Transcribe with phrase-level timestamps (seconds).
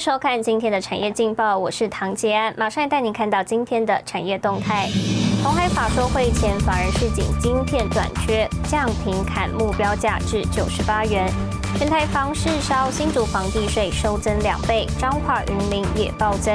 [0.00, 4.88] 收看今天的产业劲报，我是唐杰安，马上带您看到今天的产业动态。
[5.44, 11.30] 红海法说会前，法人市井晶片短缺，降频砍目标价至九十八元。
[11.76, 16.54] 全台房市烧，新竹房地税收增两倍，彰化云林也暴增。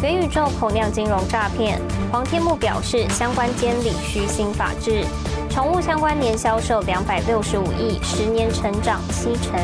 [0.00, 1.80] 元宇宙口酿金融诈骗，
[2.12, 5.04] 黄天木表示相关监理需新法制。
[5.50, 9.58] 宠物相关年销售两百六十五亿，十年成长七成。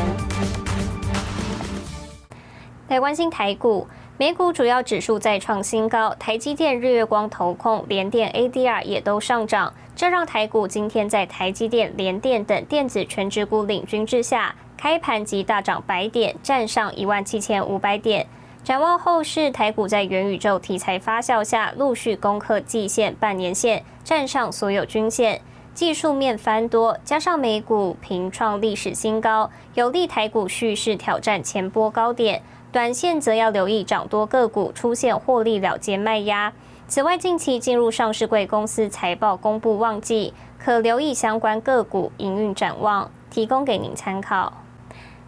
[2.91, 3.87] 来关心台股，
[4.17, 18.27] 美股主要指数再创新高，台积电、日月光、投控、联电、ADR 也都上涨，这让台股今天在台积电、联电等电子全指股领军之下，开盘即大涨百点，站上一万七千五百点。
[18.61, 25.39] 展望后市，台股在元宇宙题材发酵下，陆续攻克季线、半年线，站上所有均线，
[25.73, 32.41] 技术面翻多，加上美股平创历史新高，有利台股蓄势挑战前波高点。
[32.71, 36.53] 短线则要留意涨多个股出现获利了结卖压。
[36.87, 44.53] 此外，近期进入上市贵公司财报公布旺季，可留意相关个股营运展望，提供给您参考。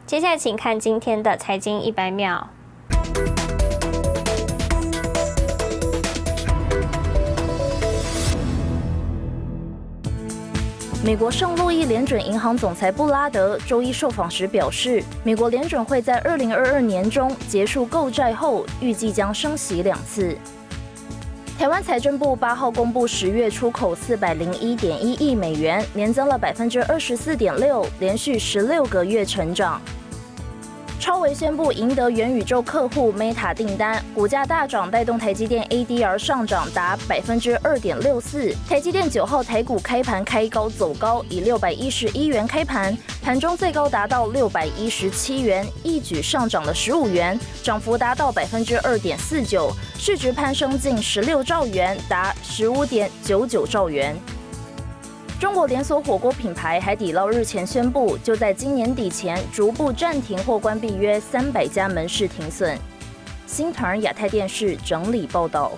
[0.05, 2.49] 接下来，请看今天的财经一百秒。
[11.05, 20.33] 美国圣路易联准银行总裁布拉德周一受访时表示，美国联准会在二零二二年中结束购债后，预计将升息两次。
[21.59, 29.81] 台湾财政部八号公布十月出口四百零一点一亿美元，年增了百分之二十四点六，连续十六个月成长。
[31.03, 38.55] 超维宣布赢得元宇宙客户 Meta 订单，股价大涨，带动台积电 ADR 上涨达百分之二点六四。
[38.69, 54.17] 台积电九号台股开盘开高走高，以六百一十一元开盘，盘中最高达到六百一十七元，一举上涨了十五元，涨幅达到百分之二点四九，市值攀升近十六兆元，达十五点九九兆元。
[55.43, 62.79] 中国连锁火锅品牌海底捞日前宣布，就在今年底前逐步暂停或关闭约三百家门市停损。
[63.45, 65.73] 新唐亚太电视整理报道。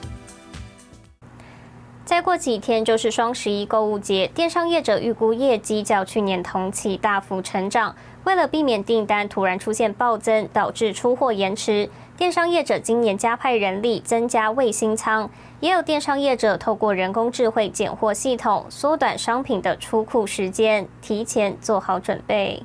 [2.06, 7.96] 再过几天就是双十一购物节，电商业者预估业绩较去年同期大幅成长。
[8.24, 11.90] 为了避免订单突然出现暴增，导致出货延迟。
[12.18, 22.64] 电商业者今年加派人力，增加卫星仓，也有电商业者透过人工智慧拣货系统，缩短商品的出库时间，提前做好准备。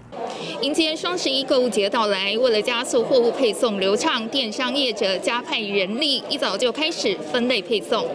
[0.60, 8.06] 迎接双十一购物节到来，为了加速货物配送流畅，电商业者加派人力，一早就开始分类配送。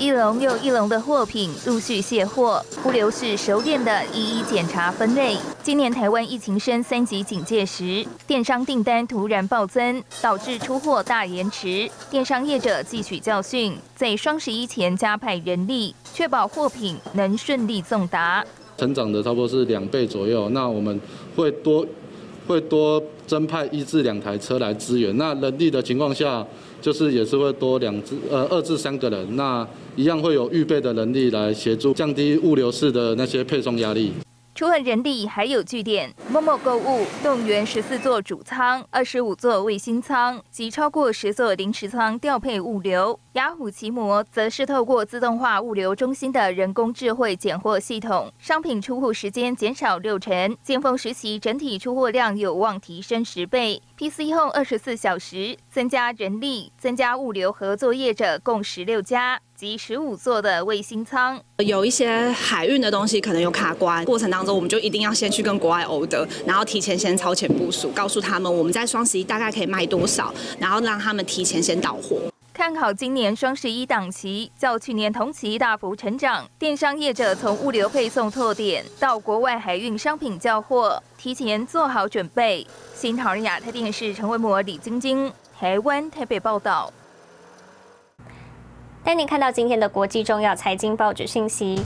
[0.00, 5.36] 一笼又一笼的货品陆续卸货，物流是熟练的一一检查分类。
[5.62, 11.90] 今年台湾疫情升三级警戒时，电商订单突然暴增，导致出货大延迟。
[12.10, 18.42] 电商业者汲取教训，在双十一前加派人力，确保货品能顺利送达。
[18.78, 20.98] 成长的差不多是两倍左右，那我们
[21.36, 21.84] 会多
[22.50, 25.16] 会多增派一至两台车来支援。
[25.16, 26.46] 那人力的情况下。
[26.82, 34.10] 就是也是会多两至呃二至三个人，那一样会有预备的能力来协助降低物流式的那些配送压力。
[34.60, 36.14] 除了人力，还有据点。
[36.28, 43.18] 某某购物动员十四座主仓、二十五座卫星仓及超过十座临时仓调配物流。
[43.32, 50.54] 雅虎奇摩则是透过自动化物流中心的人工智慧拣货系统，商品出货时间减少六成。
[50.62, 53.80] 尖峰时期整体出货量有望提升十倍。
[53.96, 59.40] PC 后二十四小时增加人力，增加物流和作业者共十六家。
[59.60, 72.16] 及十五座的卫星舱，有一些海运的东西可能有卡关，过程当中我们就一定要先去跟国外欧的，然后提前先超前部署，告诉他们我们在双十一大概可以卖多少，然后让他们提前先到货。
[72.54, 82.66] 看好今年双十一档期较去年同期大幅成长，电商业者从物流配送拓点到国外海运商品交货，提前做好准备。
[82.94, 86.90] 新唐人亚太电视陈维模、李晶晶，台湾台北报道。
[89.10, 91.82] 带您看到今天的国际重要财经报纸信息。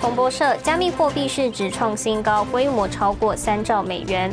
[0.00, 4.32] 彭博社：加密货币市值创新高，规模超过三兆美元。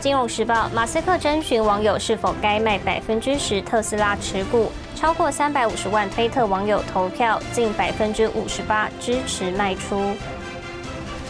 [0.00, 9.98] 金融时报：马斯克征询网友是否该卖百分之十特斯拉持股，超过三百五十万推特网友投票，近百分之五十八支持卖出。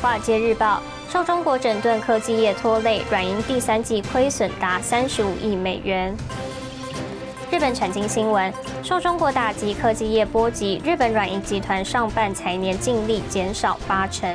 [0.02, 6.12] 华尔街日报：受中国整顿科技业拖累，软银第三季亏损达三十五亿美元。
[7.49, 8.52] 日本产经新闻：
[8.84, 14.31] 受中国打击，科技业波及，日本软银集团上半财年净利减少八成。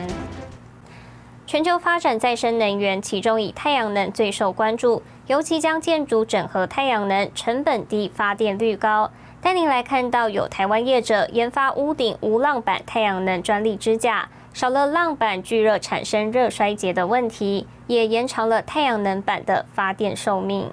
[1.46, 5.04] 全球发展再生能源，其中以太阳能最受关注。
[5.28, 9.12] 尤其将建筑整合太阳能，成本低，发电率高。
[9.40, 20.72] 带您来看到有台湾业者研发屋顶无浪板太阳能专利支架，少了浪板聚热产生热衰竭的问题，也延长了太阳能板的发电寿命。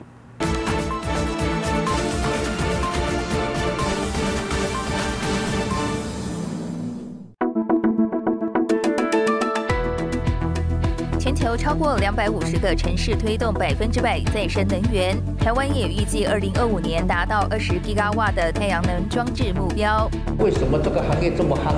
[11.56, 20.08] 超过两百五十个城市推动百分之百再生能源，台湾也预计二零二五年达到二十吉瓦的太阳能装置目标。
[20.38, 21.74] 为什么这个行业这么夯？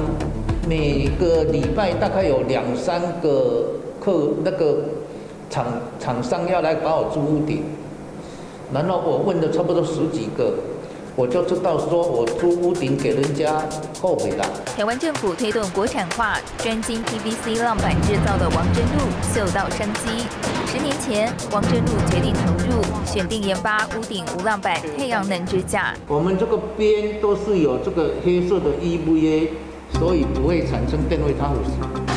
[0.69, 3.69] 每个礼拜大概有两三个
[4.01, 4.85] 客那个
[5.49, 5.67] 厂
[6.01, 7.63] 厂商要来把我租屋顶，
[8.73, 10.55] 然后我问了差不多十几个。
[11.19, 13.61] 我就知道，说我租屋顶给人家
[14.01, 14.47] 后悔了。
[14.77, 19.03] 台湾政府推动国产化，专精 PVC 浪板制造的王真路
[19.35, 20.29] 嗅到商机。
[20.69, 25.93] 十年前，王真路决定投入，选定研发屋顶无浪板太阳能支架。
[26.07, 29.49] 我们这个边都是有这个黑色的 EVA，
[29.99, 31.57] 所以不会产生电位差腐
[32.07, 32.08] 太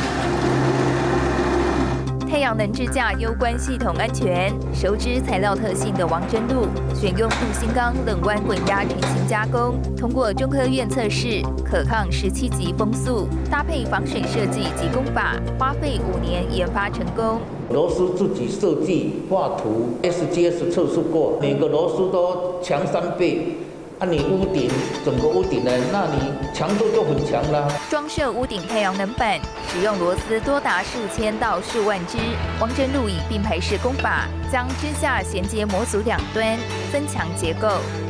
[2.42, 17.38] 阳能支架攸关系统安全，熟知材料特性的王真路选用镀锌钢冷弯滚压成型加工，通过中科院测试，可抗十七级风速，搭配防水设计及工法，花费五年研发成功。
[17.70, 23.56] 螺丝自己设计画图，SGS 测试过，每个螺丝都强三倍。
[24.04, 24.68] 那你屋顶
[25.04, 25.70] 整个屋顶呢？
[25.92, 27.68] 那你强度就很强啦。
[27.88, 29.38] 装设屋顶太阳能板，
[29.68, 32.18] 使用螺丝多达数千到数万只。
[32.60, 36.58] 王真路以并排式工法，将支架衔接模组两端，
[36.92, 37.68] 增强结构。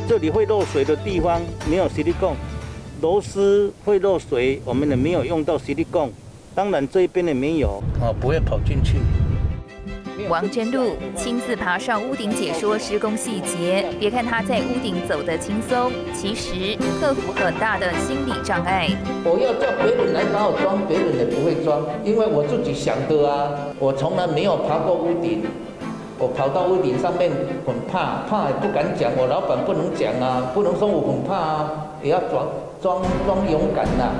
[0.09, 2.37] 这里会漏水的地方没有 silicone，
[2.99, 6.09] 螺丝会漏水，我们也没有用到 silicone。
[6.55, 8.95] 当然这一边也没有，啊，不会跑进去。
[10.29, 18.89] 王真路亲自爬上屋顶解说施工细节，别看他在屋顶走得轻松，其实克服很大的心理障碍。
[19.25, 23.49] 我要叫别人来帮我装，别人也不会装，因为我自己想的啊。
[23.79, 25.43] 我从来没有爬过屋顶，
[26.19, 27.31] 我跑到屋顶上面
[27.65, 31.71] 很怕，怕也不敢讲，我老板不能讲啊，不能说我很怕啊，
[32.03, 32.47] 也要装
[32.81, 34.13] 装装勇敢呐。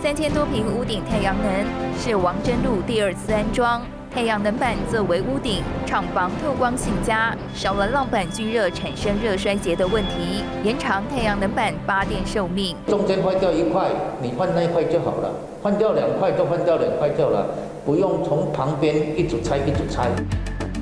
[0.00, 1.52] 三千多平屋顶太阳能
[1.98, 3.82] 是王真路第二次安装。
[4.12, 12.76] 太阳能板作为屋顶，厂房透光性佳，少了浪板聚热产生热衰竭的问题，延长太阳能板发电寿命。
[12.88, 13.88] 中间坏掉一块，
[14.20, 15.30] 你换那一块就好了；
[15.62, 17.46] 换掉两块就换掉两块掉了，
[17.86, 20.08] 不用从旁边一组拆一组拆。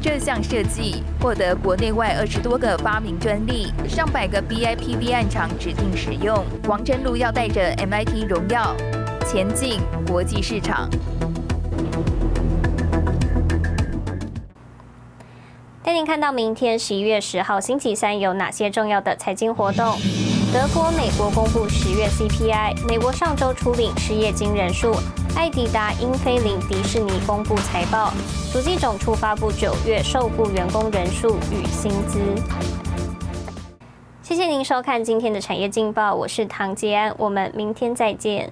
[0.01, 6.43] 这项设计获得国内外二十多个发明专利，上百个 BIPV 案厂指定使用。
[6.67, 8.75] 王真路要带着 MIT 荣耀
[9.27, 10.89] 前进国际市场。
[16.05, 19.97] 看到明天十一月十号星期三有哪些重要的财经活动？
[20.53, 24.95] 德国、美国公布十月 CPI，美国上周初领失业金人数，
[25.37, 28.12] 艾迪达、英菲林、迪士尼公布财报，
[28.53, 32.19] 主计总处发布九月受雇员工人数与薪资。
[34.23, 38.50] 谢谢您收看今天的产业劲报，我是唐杰安，我们明天再见。